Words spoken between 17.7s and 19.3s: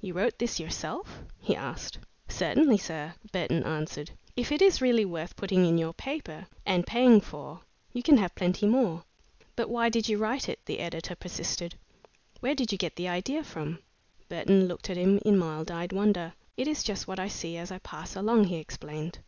I pass along," he explained.